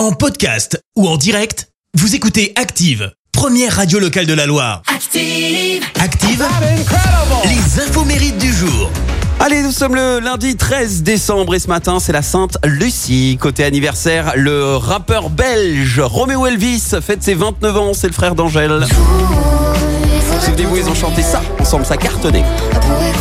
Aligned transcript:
En 0.00 0.12
podcast 0.12 0.82
ou 0.96 1.06
en 1.06 1.18
direct, 1.18 1.68
vous 1.92 2.14
écoutez 2.14 2.54
Active, 2.56 3.12
première 3.32 3.76
radio 3.76 3.98
locale 3.98 4.24
de 4.24 4.32
la 4.32 4.46
Loire. 4.46 4.80
Active. 4.86 5.84
Active, 6.00 6.42
les 7.44 7.82
infos 7.82 8.06
mérites 8.06 8.38
du 8.38 8.50
jour. 8.50 8.90
Allez, 9.40 9.60
nous 9.60 9.72
sommes 9.72 9.96
le 9.96 10.18
lundi 10.20 10.56
13 10.56 11.02
décembre 11.02 11.54
et 11.54 11.58
ce 11.58 11.68
matin, 11.68 12.00
c'est 12.00 12.14
la 12.14 12.22
Sainte 12.22 12.56
Lucie. 12.64 13.36
Côté 13.38 13.62
anniversaire, 13.62 14.32
le 14.36 14.74
rappeur 14.76 15.28
belge 15.28 16.00
Roméo 16.00 16.46
Elvis 16.46 16.94
fête 17.02 17.22
ses 17.22 17.34
29 17.34 17.76
ans, 17.76 17.92
c'est 17.92 18.08
le 18.08 18.14
frère 18.14 18.34
d'Angèle. 18.34 18.86
Ça 20.94 21.42
ensemble, 21.60 21.84
ça 21.84 21.96
cartonnait. 21.96 22.44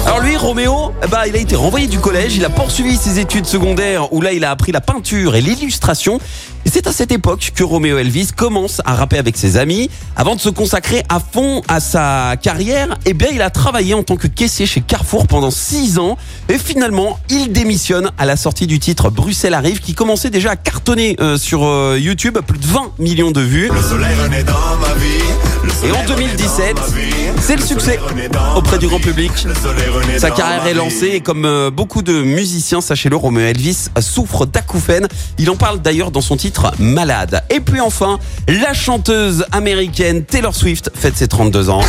Alors 0.06 0.22
lui, 0.22 0.36
Roméo, 0.38 0.92
ben, 1.12 1.20
il 1.28 1.36
a 1.36 1.40
été 1.40 1.56
renvoyé 1.56 1.88
du 1.88 2.00
collège, 2.00 2.36
il 2.36 2.44
a 2.46 2.50
poursuivi 2.50 2.98
ses 2.98 3.20
études 3.20 3.46
secondaires 3.46 4.12
où 4.12 4.22
là, 4.22 4.34
il 4.34 4.44
a 4.44 4.52
appris 4.52 4.72
la 4.72 4.82
peinture 4.82 5.36
et 5.36 5.42
l'illustration. 5.42 6.20
Et 6.66 6.70
c'est 6.70 6.88
à 6.88 6.92
cette 6.92 7.12
époque 7.12 7.52
que 7.56 7.64
Roméo 7.64 7.98
Elvis 7.98 8.30
commence 8.36 8.82
à 8.86 8.96
rapper 8.96 9.18
avec 9.18 9.38
ses 9.38 9.58
amis. 9.58 9.90
Avant 10.16 10.36
de 10.36 10.42
se 10.42 10.50
consacrer 10.50 11.04
à 11.10 11.20
fond 11.20 11.62
à 11.68 11.80
sa 11.80 12.36
carrière, 12.42 12.98
eh 13.06 13.14
bien, 13.14 13.30
il 13.32 13.42
a 13.42 13.50
travaillé 13.50 13.94
en 13.94 14.04
tant 14.04 14.18
que 14.18 14.28
caissier 14.28 14.66
chez 14.66 14.82
Carrefour 14.82 15.28
pendant 15.28 15.52
6 15.52 16.00
ans. 16.00 16.18
Et 16.50 16.58
finalement, 16.58 17.20
il 17.30 17.52
démissionne 17.52 18.12
à 18.18 18.26
la 18.26 18.36
sortie 18.36 18.68
du 18.68 18.80
titre 18.80 19.10
Bruxelles 19.10 19.54
arrive, 19.54 19.80
qui 19.80 19.94
commençait 19.94 20.30
déjà 20.30 20.52
à 20.52 20.56
cartonner 20.56 21.16
euh, 21.20 21.38
sur 21.38 21.66
euh, 21.66 21.98
YouTube, 22.00 22.38
plus 22.46 22.60
de 22.60 22.66
20 22.66 22.94
millions 23.00 23.32
de 23.32 23.42
vues. 23.42 23.70
Et 25.84 25.92
en 25.92 26.04
2017, 26.06 26.10
renaît 26.60 26.74
dans 26.74 26.82
ma 26.82 26.98
vie. 26.98 27.42
c'est 27.42 27.56
le 27.56 27.62
succès 27.62 28.00
auprès 28.56 28.78
du 28.78 28.88
grand 28.88 29.00
public. 29.00 29.32
Sa 30.18 30.30
carrière 30.30 30.68
est 30.68 30.74
lancée 30.74 31.12
et 31.14 31.22
comme 31.22 31.46
euh, 31.46 31.72
beaucoup 31.72 32.02
de 32.02 32.22
musiciens, 32.22 32.82
sachez-le, 32.82 33.16
Roméo 33.16 33.46
Elvis 33.46 33.88
souffre 34.02 34.46
d'acouphènes. 34.46 35.08
Il 35.38 35.50
en 35.50 35.56
parle 35.56 35.80
d'ailleurs 35.80 36.12
dans 36.12 36.22
son 36.22 36.36
titre 36.36 36.74
Malade. 36.80 37.44
Et 37.50 37.62
puis 37.62 37.80
enfin, 37.80 38.20
la 38.48 38.74
chanteuse 38.74 39.46
américaine 39.52 40.26
Taylor 40.26 40.54
Swift 40.54 40.92
fête 40.94 41.16
ses 41.16 41.28
32 41.28 41.70
ans. 41.70 41.82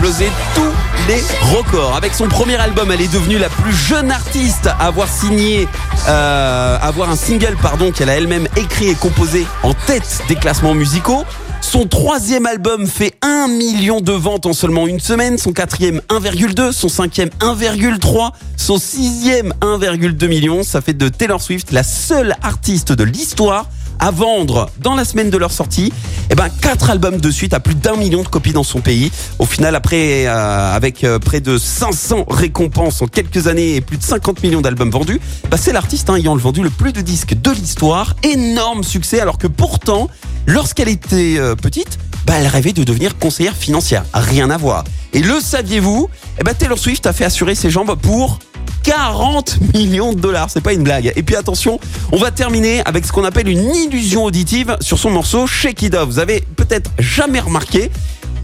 Tous 0.00 0.72
les 1.08 1.20
records. 1.54 1.94
Avec 1.94 2.14
son 2.14 2.26
premier 2.26 2.56
album, 2.56 2.90
elle 2.90 3.02
est 3.02 3.12
devenue 3.12 3.36
la 3.36 3.50
plus 3.50 3.74
jeune 3.74 4.10
artiste 4.10 4.66
à 4.66 4.86
avoir 4.86 5.08
signé, 5.08 5.68
euh, 6.08 6.78
avoir 6.80 7.10
un 7.10 7.16
single, 7.16 7.54
pardon, 7.60 7.92
qu'elle 7.92 8.08
a 8.08 8.16
elle-même 8.16 8.48
écrit 8.56 8.88
et 8.88 8.94
composé 8.94 9.46
en 9.62 9.74
tête 9.74 10.22
des 10.26 10.36
classements 10.36 10.72
musicaux. 10.72 11.24
Son 11.60 11.86
troisième 11.86 12.46
album 12.46 12.86
fait 12.86 13.14
1 13.20 13.48
million 13.48 14.00
de 14.00 14.12
ventes 14.12 14.46
en 14.46 14.54
seulement 14.54 14.86
une 14.86 15.00
semaine, 15.00 15.36
son 15.36 15.52
quatrième 15.52 16.00
1,2, 16.08 16.72
son 16.72 16.88
cinquième 16.88 17.28
1,3, 17.40 18.30
son 18.56 18.78
sixième 18.78 19.52
1,2 19.60 20.28
million. 20.28 20.62
Ça 20.62 20.80
fait 20.80 20.94
de 20.94 21.10
Taylor 21.10 21.42
Swift 21.42 21.72
la 21.72 21.82
seule 21.82 22.36
artiste 22.42 22.92
de 22.92 23.04
l'histoire 23.04 23.66
à 24.00 24.10
vendre 24.10 24.70
dans 24.78 24.94
la 24.94 25.04
semaine 25.04 25.30
de 25.30 25.36
leur 25.36 25.52
sortie, 25.52 25.92
eh 26.30 26.34
ben 26.34 26.48
quatre 26.48 26.90
albums 26.90 27.20
de 27.20 27.30
suite 27.30 27.54
à 27.54 27.60
plus 27.60 27.74
d'un 27.74 27.96
million 27.96 28.22
de 28.22 28.28
copies 28.28 28.52
dans 28.52 28.64
son 28.64 28.80
pays. 28.80 29.12
Au 29.38 29.44
final, 29.44 29.74
après 29.74 30.26
euh, 30.26 30.74
avec 30.74 31.04
euh, 31.04 31.18
près 31.18 31.40
de 31.40 31.58
500 31.58 32.24
récompenses 32.28 33.02
en 33.02 33.06
quelques 33.06 33.46
années 33.46 33.76
et 33.76 33.80
plus 33.80 33.98
de 33.98 34.02
50 34.02 34.42
millions 34.42 34.60
d'albums 34.60 34.90
vendus, 34.90 35.20
bah, 35.50 35.56
c'est 35.56 35.72
l'artiste 35.72 36.10
hein, 36.10 36.16
ayant 36.16 36.34
vendu 36.36 36.62
le 36.62 36.70
plus 36.70 36.92
de 36.92 37.00
disques 37.00 37.34
de 37.40 37.50
l'histoire. 37.50 38.16
Énorme 38.22 38.82
succès, 38.82 39.20
alors 39.20 39.38
que 39.38 39.46
pourtant, 39.46 40.08
lorsqu'elle 40.46 40.88
était 40.88 41.36
euh, 41.38 41.54
petite, 41.54 41.98
bah, 42.26 42.34
elle 42.38 42.46
rêvait 42.46 42.72
de 42.72 42.84
devenir 42.84 43.18
conseillère 43.18 43.54
financière. 43.54 44.04
Rien 44.14 44.50
à 44.50 44.56
voir. 44.56 44.84
Et 45.12 45.20
le 45.20 45.40
saviez-vous? 45.40 46.08
Eh 46.38 46.44
ben 46.44 46.54
Taylor 46.54 46.78
Swift 46.78 47.06
a 47.06 47.12
fait 47.12 47.24
assurer 47.24 47.54
ses 47.54 47.70
jambes 47.70 47.96
pour 48.00 48.38
40 48.82 49.74
millions 49.74 50.12
de 50.12 50.20
dollars, 50.20 50.48
c'est 50.50 50.60
pas 50.60 50.72
une 50.72 50.82
blague. 50.82 51.12
Et 51.16 51.22
puis 51.22 51.36
attention, 51.36 51.78
on 52.12 52.16
va 52.16 52.30
terminer 52.30 52.82
avec 52.84 53.04
ce 53.04 53.12
qu'on 53.12 53.24
appelle 53.24 53.48
une 53.48 53.74
illusion 53.74 54.24
auditive 54.24 54.76
sur 54.80 54.98
son 54.98 55.10
morceau 55.10 55.46
Shake 55.46 55.82
It 55.82 55.94
Off. 55.94 56.08
Vous 56.08 56.18
avez 56.18 56.40
peut-être 56.56 56.90
jamais 56.98 57.40
remarqué, 57.40 57.90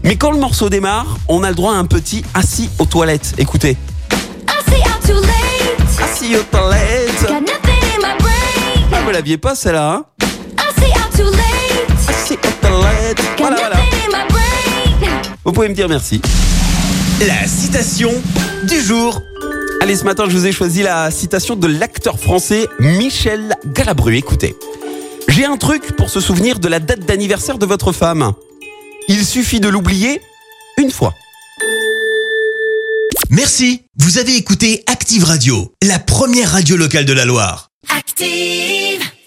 mais 0.03 0.15
quand 0.15 0.31
le 0.31 0.39
morceau 0.39 0.69
démarre, 0.69 1.17
on 1.27 1.43
a 1.43 1.49
le 1.49 1.55
droit 1.55 1.73
à 1.73 1.77
un 1.77 1.85
petit 1.85 2.23
assis 2.33 2.69
aux 2.79 2.85
toilettes. 2.85 3.33
Écoutez. 3.37 3.77
Assis 6.03 6.35
aux 6.35 6.43
toilettes. 6.43 7.27
Ah, 8.93 9.01
vous 9.03 9.11
l'aviez 9.11 9.37
pas 9.37 9.55
celle-là, 9.55 9.91
hein? 9.91 10.05
Assis 12.09 12.33
aux 12.33 12.67
toilettes. 12.67 13.21
Voilà, 13.37 13.57
voilà. 13.57 13.77
Vous 15.43 15.51
pouvez 15.51 15.69
me 15.69 15.73
dire 15.73 15.87
merci. 15.89 16.21
La 17.25 17.47
citation 17.47 18.11
du 18.63 18.79
jour. 18.81 19.21
Allez, 19.79 19.95
ce 19.95 20.03
matin, 20.03 20.25
je 20.27 20.35
vous 20.35 20.47
ai 20.47 20.51
choisi 20.51 20.81
la 20.81 21.11
citation 21.11 21.55
de 21.55 21.67
l'acteur 21.67 22.19
français 22.19 22.67
Michel 22.79 23.55
Galabru. 23.67 24.15
Écoutez. 24.17 24.55
J'ai 25.27 25.45
un 25.45 25.57
truc 25.57 25.95
pour 25.95 26.09
se 26.09 26.19
souvenir 26.19 26.59
de 26.59 26.67
la 26.67 26.79
date 26.79 27.01
d'anniversaire 27.01 27.57
de 27.57 27.65
votre 27.65 27.91
femme. 27.91 28.33
Il 29.07 29.23
suffit 29.23 29.59
de 29.59 29.69
l'oublier 29.69 30.21
une 30.77 30.89
fois. 30.89 31.13
Merci, 33.29 33.83
vous 33.99 34.17
avez 34.17 34.35
écouté 34.35 34.83
Active 34.87 35.23
Radio, 35.25 35.71
la 35.83 35.99
première 35.99 36.51
radio 36.51 36.75
locale 36.75 37.05
de 37.05 37.13
la 37.13 37.25
Loire. 37.25 37.69
Active. 37.95 38.96